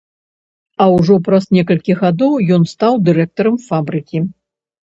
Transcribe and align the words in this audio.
А 0.85 0.87
ўжо 0.93 1.17
праз 1.27 1.45
некалькі 1.57 1.97
гадоў 2.01 2.33
ён 2.57 2.67
стаў 2.73 2.93
дырэктарам 3.11 3.55
фабрыкі. 3.67 4.25